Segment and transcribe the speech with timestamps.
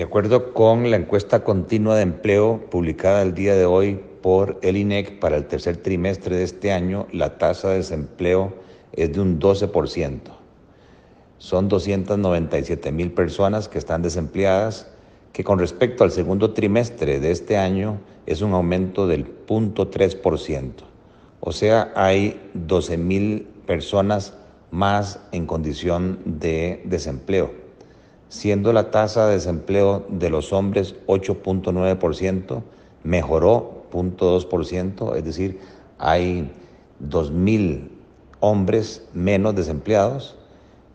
[0.00, 4.78] De acuerdo con la encuesta continua de empleo publicada el día de hoy por el
[4.78, 8.54] INEC para el tercer trimestre de este año, la tasa de desempleo
[8.94, 10.20] es de un 12%.
[11.36, 14.90] Son 297 mil personas que están desempleadas,
[15.34, 20.70] que con respecto al segundo trimestre de este año es un aumento del 0.3%.
[21.40, 24.32] O sea, hay 12 mil personas
[24.70, 27.59] más en condición de desempleo,
[28.30, 32.62] siendo la tasa de desempleo de los hombres 8.9%,
[33.02, 35.58] mejoró 0.2%, es decir,
[35.98, 36.48] hay
[37.06, 37.88] 2.000
[38.38, 40.36] hombres menos desempleados,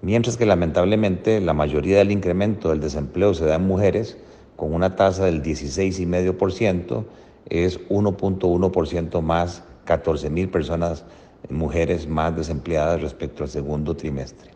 [0.00, 4.16] mientras que lamentablemente la mayoría del incremento del desempleo se da en mujeres,
[4.54, 7.04] con una tasa del 16,5%,
[7.50, 11.04] es 1.1% más, 14.000 personas,
[11.50, 14.52] mujeres más desempleadas respecto al segundo trimestre.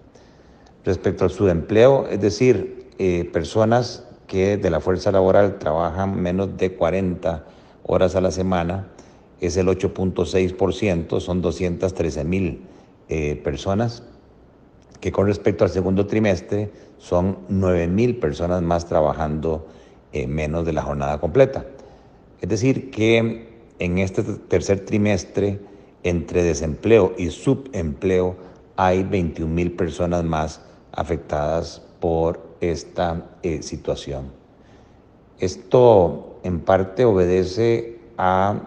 [0.84, 6.74] Respecto al subempleo, es decir, eh, personas que de la fuerza laboral trabajan menos de
[6.74, 7.44] 40
[7.82, 8.88] horas a la semana,
[9.40, 12.62] es el 8.6%, son 213 mil
[13.08, 14.02] eh, personas,
[15.00, 19.66] que con respecto al segundo trimestre son 9 mil personas más trabajando
[20.12, 21.64] eh, menos de la jornada completa.
[22.40, 25.60] Es decir, que en este tercer trimestre,
[26.02, 28.36] entre desempleo y subempleo,
[28.76, 30.60] hay 21 mil personas más
[30.92, 34.32] afectadas por esta eh, situación.
[35.38, 38.60] Esto en parte obedece a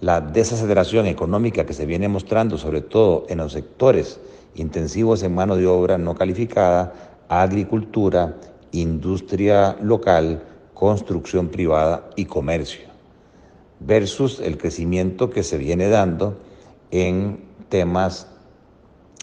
[0.00, 4.20] la desaceleración económica que se viene mostrando, sobre todo en los sectores
[4.54, 6.92] intensivos en mano de obra no calificada,
[7.28, 8.36] agricultura,
[8.72, 10.42] industria local,
[10.74, 12.86] construcción privada y comercio,
[13.80, 16.38] versus el crecimiento que se viene dando
[16.90, 18.28] en temas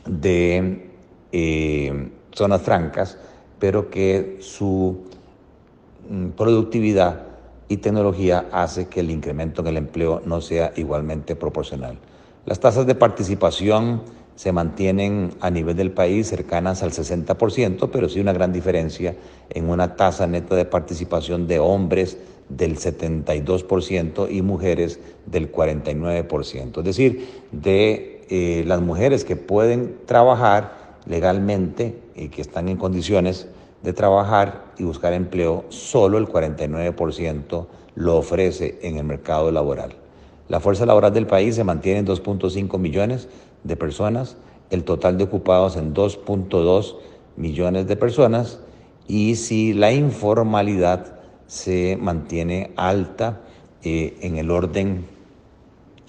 [0.06, 0.90] de
[1.32, 3.18] eh, zonas francas,
[3.60, 5.02] pero que su
[6.10, 7.24] mm, productividad
[7.68, 11.98] y tecnología hace que el incremento en el empleo no sea igualmente proporcional.
[12.46, 14.02] Las tasas de participación
[14.36, 19.16] se mantienen a nivel del país cercanas al 60%, pero sí una gran diferencia
[19.50, 22.18] en una tasa neta de participación de hombres
[22.50, 26.80] del 72% y mujeres del 49%.
[26.80, 33.48] Es decir, de eh, las mujeres que pueden trabajar legalmente y que están en condiciones
[33.84, 39.94] de trabajar y buscar empleo, solo el 49% lo ofrece en el mercado laboral.
[40.48, 43.28] La fuerza laboral del país se mantiene en 2.5 millones
[43.64, 44.38] de personas,
[44.70, 46.96] el total de ocupados en 2.2
[47.38, 48.60] millones de personas
[49.08, 53.42] y si la informalidad se mantiene alta
[53.84, 55.06] eh, en el orden